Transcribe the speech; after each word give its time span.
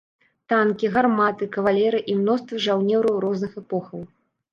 Танкі, 0.51 0.87
гарматы, 0.95 1.47
кавалерыя 1.57 2.03
і 2.13 2.15
мноства 2.21 2.61
жаўнераў 2.65 3.21
розных 3.27 3.51
эпохаў. 3.63 4.01